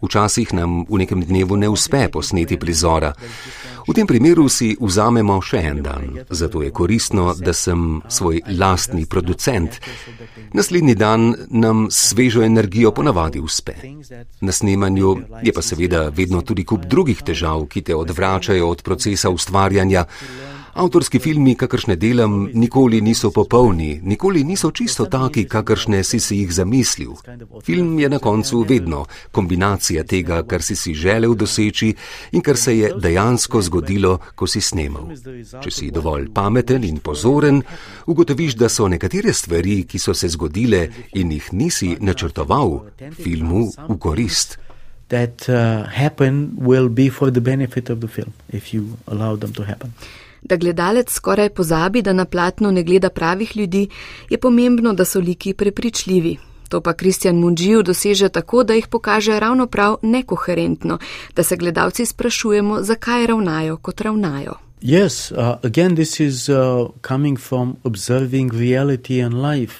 Včasih 0.04 0.54
nam 0.54 0.84
v 0.90 1.00
nekem 1.00 1.22
dnevu 1.24 1.56
ne 1.56 1.70
uspe 1.70 2.10
posneti 2.12 2.58
prizora. 2.60 3.14
V 3.88 3.94
tem 3.94 4.08
primeru 4.08 4.48
si 4.48 4.74
vzamemo 4.80 5.42
še 5.44 5.60
en 5.60 5.82
dan, 5.84 6.06
zato 6.30 6.62
je 6.64 6.72
koristno, 6.72 7.34
da 7.36 7.54
sem 7.54 8.00
svoj 8.08 8.40
lastni 8.56 9.06
producent. 9.06 9.80
Naslednji 10.54 10.96
dan 10.96 11.34
nam 11.50 11.88
svežo 11.92 12.44
energijo 12.44 12.92
ponavadi 12.92 13.40
uspe. 13.40 13.76
Na 14.42 14.52
snemanju 14.52 15.16
je 15.44 15.54
pa 15.54 15.62
seveda 15.62 16.08
vedno 16.16 16.42
tudi 16.42 16.64
kup 16.64 16.86
drugih 16.86 17.24
težav, 17.26 17.68
ki 17.68 17.82
te 17.82 17.96
odvračajo 17.96 18.70
od 18.70 18.84
procesa 18.84 19.30
ustvarjanja. 19.30 20.06
Avtorski 20.74 21.20
filmi, 21.20 21.54
kakršne 21.54 21.94
delam, 22.02 22.48
nikoli 22.54 22.98
niso 23.02 23.30
popolni, 23.32 24.00
nikoli 24.04 24.44
niso 24.44 24.72
čisto 24.72 25.06
taki, 25.06 25.44
kakršne 25.46 26.00
si 26.04 26.20
si 26.20 26.40
jih 26.40 26.54
zamislil. 26.54 27.12
Film 27.64 28.00
je 28.00 28.10
na 28.10 28.20
koncu 28.20 28.66
vedno 28.70 29.04
kombinacija 29.32 30.04
tega, 30.04 30.42
kar 30.44 30.66
si 30.66 30.76
si 30.76 30.94
želel 30.94 31.36
doseči 31.36 31.94
in 32.32 32.42
kar 32.42 32.58
se 32.58 32.78
je 32.78 32.90
dejansko 32.98 33.62
zgodilo, 33.62 34.18
ko 34.36 34.48
si 34.48 34.62
snemal. 34.62 35.12
Če 35.62 35.72
si 35.72 35.92
dovolj 35.92 36.32
pameten 36.34 36.84
in 36.90 36.98
pozoren, 37.06 37.62
ugotoviš, 38.08 38.58
da 38.58 38.70
so 38.70 38.90
nekatere 38.90 39.34
stvari, 39.34 39.84
ki 39.86 40.00
so 40.00 40.18
se 40.18 40.32
zgodile 40.34 40.88
in 41.14 41.32
jih 41.38 41.54
nisi 41.54 41.94
načrtoval, 42.00 42.80
filmu 43.22 43.68
v 43.90 44.00
korist. 44.00 44.58
That 45.14 45.46
uh, 45.46 45.86
happen 45.86 46.58
will 46.58 46.90
be 46.90 47.12
for 47.14 47.30
the 47.30 47.42
benefit 47.42 47.92
of 47.94 48.02
the 48.02 48.08
film, 48.08 48.34
if 48.50 48.74
you 48.74 48.98
allow 49.06 49.38
them 49.38 49.54
to 49.54 49.70
happen 49.70 49.94
da 50.44 50.56
gledalec 50.56 51.12
skoraj 51.12 51.50
pozabi, 51.50 52.02
da 52.02 52.14
na 52.14 52.26
platno 52.26 52.72
ne 52.72 52.84
gleda 52.84 53.10
pravih 53.10 53.58
ljudi, 53.58 53.88
je 54.30 54.38
pomembno, 54.38 54.94
da 54.94 55.06
so 55.06 55.20
liki 55.20 55.54
prepričljivi. 55.54 56.38
To 56.70 56.82
pa 56.82 56.94
Kristjan 56.94 57.36
Munđiju 57.36 57.84
doseže 57.84 58.30
tako, 58.30 58.64
da 58.64 58.74
jih 58.74 58.88
pokaže 58.88 59.40
ravno 59.40 59.68
prav 59.68 59.98
nekoherentno, 60.02 60.98
da 61.36 61.44
se 61.44 61.56
gledalci 61.56 62.06
sprašujemo, 62.06 62.84
zakaj 62.84 63.28
ravnajo, 63.28 63.78
kot 63.78 64.02
ravnajo. 64.02 64.54
Yes, 64.82 65.32
uh, 65.32 65.38
again, 65.64 65.96
this 65.96 66.20
is 66.20 66.50
uh, 66.50 66.56
coming 67.08 67.40
from 67.40 67.78
observing 67.84 68.52
reality 68.54 69.26
and 69.26 69.34
life. 69.34 69.74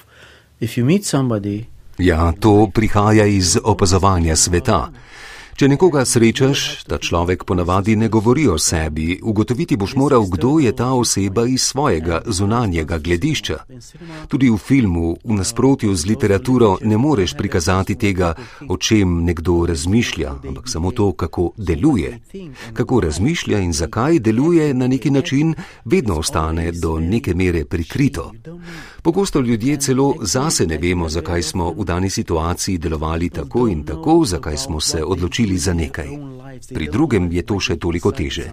If 0.60 0.78
you 0.78 0.84
meet 0.84 1.04
somebody. 1.04 1.64
Ja, 1.98 2.32
to 2.40 2.70
prihaja 2.74 3.26
iz 3.26 3.58
opazovanja 3.64 4.36
sveta. 4.36 4.88
Če 5.54 5.68
nekoga 5.70 6.00
srečaš, 6.02 6.82
ta 6.90 6.96
človek 6.98 7.44
ponavadi 7.46 7.94
ne 7.94 8.08
govori 8.10 8.48
o 8.50 8.56
sebi, 8.58 9.20
ugotoviti 9.22 9.76
boš 9.78 9.92
moral, 9.94 10.24
kdo 10.26 10.56
je 10.58 10.72
ta 10.74 10.88
oseba 10.98 11.44
iz 11.46 11.62
svojega 11.62 12.22
zunanjega 12.26 12.98
gledišča. 12.98 13.58
Tudi 14.28 14.50
v 14.50 14.58
filmu, 14.58 15.12
v 15.22 15.36
nasprotju 15.38 15.94
z 15.94 16.10
literaturo, 16.10 16.72
ne 16.82 16.98
moreš 16.98 17.36
prikazati 17.38 17.94
tega, 17.94 18.32
o 18.68 18.76
čem 18.76 19.22
nekdo 19.24 19.60
razmišlja, 19.70 20.34
ampak 20.42 20.66
samo 20.68 20.90
to, 20.90 21.12
kako 21.12 21.52
deluje. 21.56 22.18
Kako 22.72 23.00
razmišlja 23.06 23.62
in 23.62 23.72
zakaj 23.72 24.18
deluje 24.18 24.74
na 24.74 24.90
neki 24.90 25.10
način, 25.10 25.54
vedno 25.84 26.18
ostane 26.18 26.72
do 26.72 26.98
neke 26.98 27.34
mere 27.34 27.64
prikrito. 27.64 28.32
Pogosto 29.04 29.40
ljudje 29.40 29.76
celo 29.76 30.14
zase 30.20 30.66
ne 30.66 30.78
vemo, 30.78 31.08
zakaj 31.08 31.42
smo 31.42 31.72
v 31.72 31.84
dani 31.84 32.10
situaciji 32.10 32.78
delovali 32.78 33.28
tako 33.30 33.68
in 33.68 33.84
tako, 33.84 34.24
zakaj 34.24 34.56
smo 34.56 34.80
se 34.80 35.04
odločili 35.04 35.58
za 35.58 35.74
nekaj. 35.74 36.08
Pri 36.74 36.88
drugem 36.92 37.32
je 37.32 37.42
to 37.42 37.60
še 37.60 37.76
toliko 37.76 38.12
teže. 38.12 38.46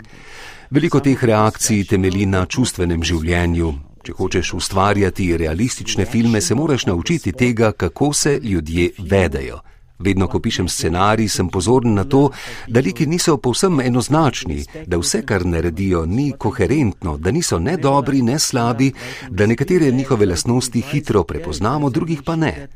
Veliko 0.69 0.99
teh 0.99 1.23
reakcij 1.23 1.85
temeli 1.87 2.25
na 2.25 2.43
čustvenem 2.45 3.03
življenju. 3.03 3.73
Če 4.03 4.17
hočeš 4.17 4.53
ustvarjati 4.53 5.37
realistične 5.37 6.05
filme, 6.05 6.41
se 6.41 6.55
moraš 6.55 6.85
naučiti 6.85 7.31
tega, 7.31 7.71
kako 7.71 8.13
se 8.13 8.39
ljudje 8.43 8.89
vedajo. 8.99 9.61
Vedno, 10.01 10.27
ko 10.27 10.39
pišem 10.39 10.67
scenarij, 10.67 11.29
sem 11.29 11.49
pozoren 11.49 11.93
na 11.93 12.03
to, 12.03 12.29
da 12.67 12.79
liki 12.79 13.05
niso 13.05 13.37
povsem 13.37 13.79
enoznačni, 13.79 14.63
da 14.87 14.97
vse, 14.97 15.21
kar 15.25 15.45
naredijo, 15.45 16.05
ni 16.05 16.31
koherentno, 16.37 17.17
da 17.17 17.31
niso 17.31 17.59
ne 17.59 17.77
dobri, 17.77 18.21
ne 18.21 18.39
slabi, 18.39 18.91
da 19.29 19.45
nekatere 19.45 19.91
njihove 19.91 20.25
lasnosti 20.25 20.81
hitro 20.81 21.23
prepoznamo, 21.23 21.89
drugih 21.89 22.23
pa 22.25 22.35
ne. 22.35 22.67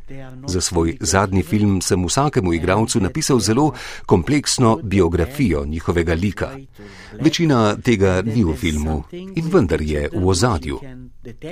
Za 0.47 0.61
svoj 0.61 0.97
zadnji 0.99 1.43
film 1.43 1.81
sem 1.81 2.05
vsakemu 2.05 2.53
igralcu 2.53 2.99
napisal 2.99 3.39
zelo 3.39 3.71
kompleksno 4.05 4.79
biografijo 4.83 5.65
njihovega 5.65 6.13
lika. 6.13 6.49
Večina 7.21 7.75
tega 7.75 8.21
ni 8.21 8.43
v 8.43 8.55
filmu 8.55 9.03
in 9.11 9.49
vendar 9.51 9.81
je 9.81 10.09
v 10.13 10.27
ozadju. 10.27 10.79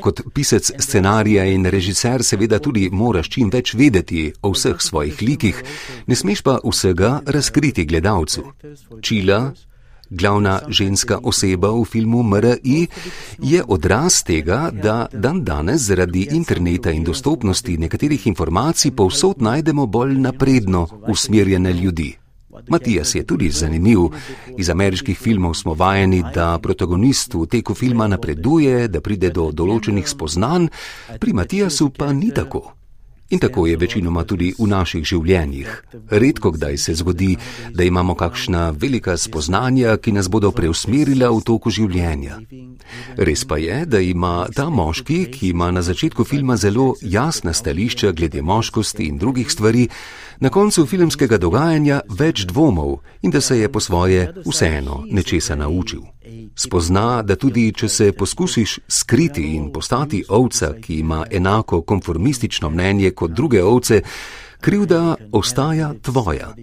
Kot 0.01 0.21
pisec 0.33 0.71
scenarija 0.79 1.45
in 1.45 1.65
režiser 1.65 2.23
seveda 2.23 2.59
tudi 2.59 2.89
moraš 2.91 3.29
čim 3.29 3.49
več 3.49 3.73
vedeti 3.73 4.27
o 4.41 4.51
vseh 4.53 4.81
svojih 4.81 5.21
likih, 5.21 5.62
ne 6.07 6.15
smeš 6.15 6.41
pa 6.41 6.59
vsega 6.63 7.19
razkriti 7.25 7.85
gledalcu. 7.85 8.43
Čila, 9.01 9.51
glavna 10.09 10.61
ženska 10.67 11.19
oseba 11.23 11.71
v 11.71 11.85
filmu 11.85 12.23
MRI, 12.23 12.87
je 13.39 13.63
odraz 13.67 14.23
tega, 14.23 14.69
da 14.71 15.07
dan 15.13 15.43
danes 15.43 15.81
zaradi 15.81 16.27
interneta 16.31 16.91
in 16.91 17.03
dostopnosti 17.03 17.77
nekaterih 17.77 18.27
informacij 18.27 18.91
povsod 18.91 19.41
najdemo 19.41 19.85
bolj 19.85 20.17
napredno 20.17 20.87
usmerjene 21.07 21.73
ljudi. 21.73 22.17
Matijas 22.69 23.15
je 23.15 23.25
tudi 23.25 23.49
zanimiv. 23.49 23.99
Iz 24.57 24.69
ameriških 24.69 25.17
filmov 25.19 25.53
smo 25.53 25.73
vajeni, 25.73 26.23
da 26.33 26.59
protagonist 26.61 27.33
v 27.33 27.45
teku 27.45 27.73
filma 27.73 28.07
napreduje, 28.07 28.87
da 28.87 29.01
pride 29.01 29.29
do 29.29 29.49
določenih 29.51 30.07
spoznanj, 30.07 30.69
pri 31.19 31.33
Matijasu 31.33 31.89
pa 31.89 32.13
ni 32.13 32.31
tako. 32.31 32.82
In 33.29 33.39
tako 33.39 33.67
je 33.67 33.77
večinoma 33.77 34.23
tudi 34.23 34.51
v 34.59 34.67
naših 34.67 35.03
življenjih. 35.05 35.69
Redko 36.09 36.51
kdaj 36.51 36.77
se 36.77 36.93
zgodi, 36.93 37.37
da 37.73 37.83
imamo 37.83 38.15
kakšna 38.15 38.69
velika 38.77 39.17
spoznanja, 39.17 39.97
ki 39.97 40.11
nas 40.11 40.29
bodo 40.29 40.51
preusmerila 40.51 41.31
v 41.31 41.41
toku 41.41 41.71
življenja. 41.71 42.37
Res 43.17 43.45
pa 43.45 43.57
je, 43.57 43.85
da 43.85 43.99
ima 43.99 44.47
ta 44.53 44.67
moški, 44.69 45.25
ki 45.31 45.49
ima 45.49 45.71
na 45.71 45.81
začetku 45.81 46.23
filma 46.23 46.57
zelo 46.57 46.93
jasna 47.01 47.53
stališča 47.53 48.11
glede 48.11 48.41
moškosti 48.41 49.07
in 49.07 49.17
drugih 49.17 49.51
stvari, 49.51 49.87
na 50.43 50.49
koncu 50.49 50.83
filmskega 50.83 51.37
dogajanja 51.39 52.01
več 52.19 52.41
dvomov 52.49 52.97
in 53.23 53.31
da 53.31 53.39
se 53.41 53.55
je 53.61 53.69
po 53.71 53.79
svoje 53.79 54.25
vseeno 54.43 55.05
nečesa 55.07 55.55
naučil. 55.55 56.01
Spozna, 56.59 57.21
da 57.23 57.37
tudi 57.39 57.69
če 57.71 57.87
se 57.89 58.11
poskusiš 58.11 58.73
skriti 58.87 59.45
in 59.55 59.69
postati 59.71 60.19
ovca, 60.29 60.73
ki 60.81 60.97
ima 60.99 61.21
enako 61.31 61.81
konformistično 61.81 62.69
mnenje 62.69 63.13
kot 63.15 63.31
druge 63.31 63.63
ovce, 63.63 64.01
krivda 64.63 65.15
ostaja 65.31 65.93
tvoja. 66.01 66.53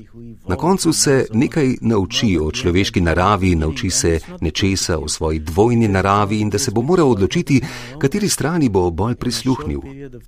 Na 0.49 0.57
koncu 0.57 0.93
se 0.93 1.27
nekaj 1.33 1.75
nauči 1.81 2.39
o 2.41 2.51
človeški 2.51 3.01
naravi, 3.01 3.55
nauči 3.55 3.91
se 3.91 4.19
nečesa 4.41 4.99
o 4.99 5.09
svoji 5.09 5.39
dvojni 5.39 5.89
naravi 5.89 6.41
in 6.41 6.51
da 6.51 6.59
se 6.59 6.71
bo 6.71 6.83
moral 6.83 7.11
odločiti, 7.11 7.61
kateri 7.99 8.29
strani 8.29 8.69
bo 8.69 8.91
bolj 8.91 9.15
prisluhnil. 9.15 9.81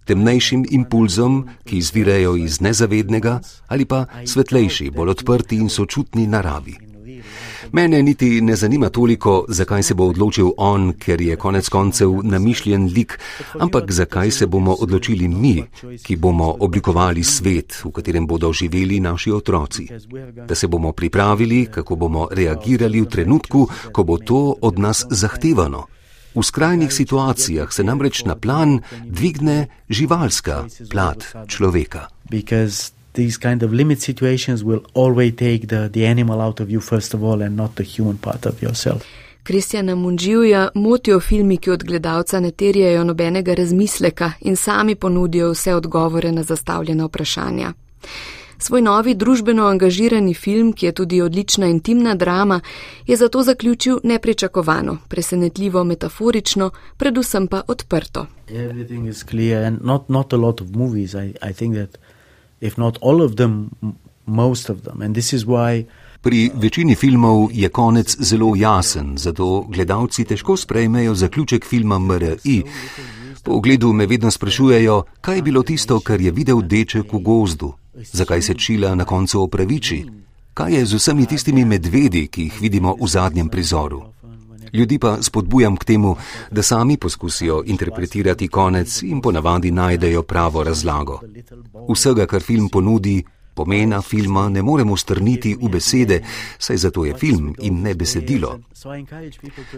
Temnejšim 0.04 0.66
impulzom, 0.70 1.48
ki 1.64 1.78
izvirajo 1.78 2.36
iz 2.36 2.60
nezavednega, 2.60 3.40
ali 3.68 3.84
pa 3.84 4.04
svetlejši, 4.26 4.90
bolj 4.90 5.16
odprti 5.16 5.56
in 5.56 5.68
sočutni 5.68 6.26
naravi. 6.26 6.91
Mene 7.72 8.02
niti 8.02 8.40
ne 8.40 8.56
zanima 8.56 8.88
toliko, 8.88 9.44
zakaj 9.48 9.82
se 9.82 9.94
bo 9.94 10.06
odločil 10.10 10.50
on, 10.56 10.92
ker 10.98 11.20
je 11.20 11.36
konec 11.36 11.68
koncev 11.68 12.20
namišljen 12.22 12.90
lik, 12.94 13.18
ampak 13.58 13.92
zakaj 13.92 14.30
se 14.30 14.46
bomo 14.46 14.74
odločili 14.80 15.28
mi, 15.28 15.62
ki 16.02 16.16
bomo 16.16 16.56
oblikovali 16.60 17.24
svet, 17.24 17.82
v 17.84 17.90
katerem 17.90 18.26
bodo 18.26 18.52
živeli 18.52 19.00
naši 19.00 19.32
otroci. 19.32 19.88
Da 20.48 20.54
se 20.54 20.68
bomo 20.68 20.92
pripravili, 20.92 21.66
kako 21.66 21.96
bomo 21.96 22.28
reagirali 22.30 23.00
v 23.00 23.06
trenutku, 23.06 23.68
ko 23.92 24.04
bo 24.04 24.18
to 24.18 24.56
od 24.60 24.78
nas 24.78 25.06
zahtevano. 25.10 25.86
V 26.34 26.42
skrajnih 26.42 26.92
situacijah 26.92 27.72
se 27.72 27.84
namreč 27.84 28.24
na 28.24 28.36
plan 28.36 28.80
dvigne 29.04 29.66
živalska 29.88 30.64
plat 30.90 31.24
človeka. 31.46 32.08
Because 32.30 33.01
these 33.12 33.38
kind 33.38 33.62
of 33.62 33.72
limit 33.72 34.00
situations 34.00 34.64
will 34.64 34.80
always 34.94 35.36
take 35.36 35.66
the, 35.66 35.88
the 35.88 36.06
animal 36.06 36.40
out 36.40 36.60
of 36.60 36.70
you 36.70 36.80
first 36.80 37.14
of 37.14 37.22
all 37.22 37.42
and 37.42 37.56
not 37.56 37.74
the 37.74 37.84
human 37.84 38.18
part 38.18 38.46
of 38.46 38.62
yourself. 38.62 39.02
Kristjana 39.42 39.94
Munživja 39.94 40.68
motijo 40.74 41.20
filmi, 41.20 41.56
ki 41.56 41.70
od 41.70 41.84
gledalca 41.84 42.40
ne 42.40 42.50
terjajo 42.50 43.04
nobenega 43.04 43.54
razmisleka 43.54 44.32
in 44.40 44.56
sami 44.56 44.94
ponudijo 44.94 45.50
vse 45.50 45.74
odgovore 45.74 46.32
na 46.32 46.42
zastavljena 46.42 47.04
vprašanja. 47.04 47.72
Svoj 48.58 48.82
novi 48.82 49.14
družbeno 49.14 49.64
angažirani 49.66 50.34
film, 50.34 50.72
ki 50.72 50.86
je 50.86 50.92
tudi 50.92 51.20
odlična 51.20 51.66
intimna 51.66 52.14
drama, 52.14 52.60
je 53.06 53.16
zato 53.16 53.42
zaključil 53.42 53.98
nepričakovano, 54.04 54.98
presenetljivo 55.08 55.84
metaforično, 55.84 56.70
predvsem 56.96 57.46
pa 57.46 57.62
odprto 57.68 58.26
if 62.62 62.78
not 62.78 62.98
all 63.02 63.22
of 63.22 63.36
them, 63.36 63.70
most 64.26 64.70
of 64.70 64.82
them. 64.82 65.02
And 65.02 65.14
this 65.14 65.32
is 65.32 65.44
why. 65.44 65.84
Pri 66.22 66.50
večini 66.54 66.94
filmov 66.94 67.50
je 67.52 67.68
konec 67.68 68.16
zelo 68.20 68.54
jasen, 68.56 69.18
zato 69.18 69.66
gledalci 69.68 70.24
težko 70.24 70.56
sprejmejo 70.56 71.14
zaključek 71.14 71.66
filma 71.66 71.98
MRI. 71.98 72.62
Po 73.42 73.52
ogledu 73.58 73.92
me 73.92 74.06
vedno 74.06 74.30
sprašujejo, 74.30 75.02
kaj 75.20 75.36
je 75.36 75.42
bilo 75.42 75.62
tisto, 75.62 76.00
kar 76.00 76.20
je 76.20 76.30
videl 76.30 76.62
deček 76.62 77.12
v 77.12 77.18
gozdu, 77.18 77.72
zakaj 78.12 78.42
se 78.42 78.54
čila 78.54 78.94
na 78.94 79.04
koncu 79.04 79.42
opraviči, 79.42 80.04
kaj 80.54 80.74
je 80.74 80.86
z 80.86 80.94
vsemi 80.94 81.26
tistimi 81.26 81.64
medvedi, 81.64 82.28
ki 82.28 82.42
jih 82.42 82.60
vidimo 82.60 82.94
v 83.00 83.08
zadnjem 83.08 83.48
prizoru. 83.48 84.11
Ljudi 84.72 84.98
pa 84.98 85.22
spodbujam 85.22 85.76
k 85.76 85.84
temu, 85.84 86.16
da 86.50 86.62
sami 86.62 86.96
poskusijo 86.96 87.62
interpretirati 87.66 88.48
konec 88.48 89.02
in 89.02 89.20
ponavadi 89.20 89.70
najdejo 89.70 90.22
pravo 90.22 90.64
razlago. 90.64 91.20
Vsega, 91.88 92.26
kar 92.26 92.42
film 92.42 92.68
ponudi, 92.68 93.22
Pomena 93.54 94.02
filma 94.02 94.48
ne 94.48 94.62
moremo 94.62 94.96
strniti 94.96 95.56
v 95.60 95.68
besede, 95.68 96.22
saj 96.58 96.76
zato 96.76 97.04
je 97.04 97.14
film 97.14 97.54
in 97.60 97.82
ne 97.82 97.94
besedilo. 97.94 98.58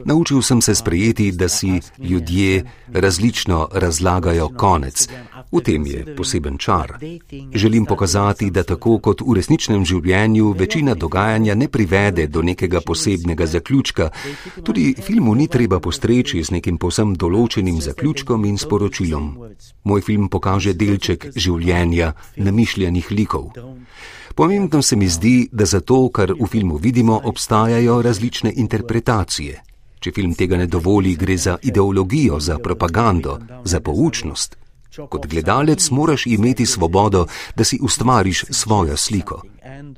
Naučil 0.04 0.42
sem 0.42 0.62
se 0.62 0.74
sprejeti, 0.74 1.32
da 1.32 1.48
si 1.48 1.80
ljudje 1.98 2.64
različno 2.92 3.68
razlagajo 3.72 4.48
konec. 4.56 5.08
V 5.52 5.60
tem 5.60 5.87
je 5.87 6.16
poseben 6.16 6.58
čar. 6.58 6.98
Želim 7.54 7.84
pokazati, 7.84 8.50
da 8.50 8.62
tako 8.62 8.98
kot 8.98 9.20
v 9.20 9.34
resničnem 9.34 9.84
življenju 9.84 10.54
večina 10.58 10.94
dogajanja 10.94 11.54
ne 11.54 11.68
privede 11.68 12.26
do 12.26 12.42
nekega 12.42 12.80
posebnega 12.80 13.46
zaključka, 13.46 14.10
tudi 14.62 14.94
filmu 15.02 15.34
ni 15.34 15.48
treba 15.48 15.80
postreči 15.80 16.44
z 16.44 16.50
nekim 16.50 16.78
posem 16.78 17.14
določenim 17.14 17.80
zaključkom 17.80 18.44
in 18.44 18.58
sporočilom. 18.58 19.30
Moj 19.84 20.00
film 20.00 20.28
pokaže 20.28 20.72
delček 20.72 21.28
življenja 21.37 22.12
namišljenih 22.37 23.10
likov. 23.10 23.63
Pomembno 24.35 24.83
se 24.83 24.96
mi 24.96 25.09
zdi, 25.09 25.48
da 25.53 25.64
za 25.64 25.81
to, 25.81 26.09
kar 26.09 26.33
v 26.33 26.46
filmu 26.46 26.77
vidimo, 26.77 27.20
obstajajo 27.24 28.03
različne 28.03 28.53
interpretacije. 28.57 29.62
Če 30.00 30.12
film 30.12 30.35
tega 30.35 30.57
ne 30.57 30.66
dovoli, 30.66 31.14
gre 31.16 31.37
za 31.37 31.57
ideologijo, 31.62 32.40
za 32.40 32.59
propagando, 32.59 33.38
za 33.64 33.81
poučnost. 33.81 34.57
Kot 35.09 35.27
gledalec 35.27 35.90
moraš 35.90 36.27
imeti 36.27 36.66
svobodo, 36.66 37.27
da 37.57 37.64
si 37.64 37.79
ustvariš 37.83 38.44
svojo 38.50 38.96
sliko. 38.96 39.42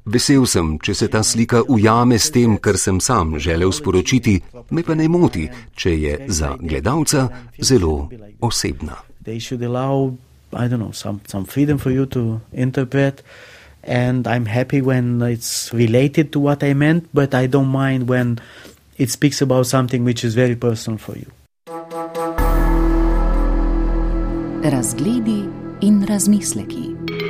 Vesel 0.05 0.46
sem, 0.46 0.76
če 0.79 0.94
se 0.94 1.09
ta 1.09 1.22
slika 1.22 1.62
ujame 1.68 2.18
s 2.18 2.31
tem, 2.31 2.57
kar 2.57 2.79
sem 2.79 3.00
sam 3.00 3.38
želel 3.38 3.72
sporočiti, 3.72 4.38
me 4.70 4.83
pa 4.87 4.94
ne 4.94 5.09
moti, 5.09 5.48
če 5.74 5.96
je 6.00 6.14
za 6.29 6.55
gledalca 6.61 7.29
zelo 7.59 8.09
osebna. 8.40 9.02
I 10.57 10.68
don't 10.68 10.79
know, 10.79 10.92
some, 10.92 11.20
some 11.26 11.44
freedom 11.44 11.79
for 11.79 11.92
you 11.92 12.07
to 12.07 12.40
interpret. 12.52 13.22
And 13.87 14.27
I'm 14.27 14.46
happy 14.46 14.83
when 14.83 15.22
it's 15.22 15.72
related 15.72 16.33
to 16.33 16.40
what 16.40 16.62
I 16.62 16.75
meant, 16.75 17.09
but 17.14 17.35
I 17.35 17.46
don't 17.46 17.68
mind 17.68 18.09
when 18.09 18.40
it 18.99 19.11
speaks 19.11 19.40
about 19.40 19.66
something 19.66 20.03
which 20.05 20.25
is 20.25 20.35
very 20.35 20.57
personal 20.57 20.99
for 20.99 21.16
you. 21.16 21.31
Razgledi 24.66 25.46
in 25.81 26.03
razmisleki. 26.05 27.25